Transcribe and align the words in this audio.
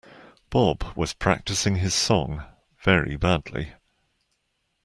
Bob 0.49 0.83
was 0.97 1.13
practising 1.13 1.75
his 1.75 1.93
song, 1.93 2.43
very 2.83 3.15
badly. 3.17 3.73